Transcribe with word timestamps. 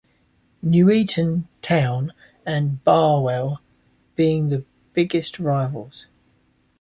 Nuneaton 0.63 1.47
Town 1.61 2.11
and 2.43 2.83
Barwell 2.83 3.61
being 4.15 4.49
the 4.49 4.65
biggest 4.95 5.37
rivals. 5.37 6.07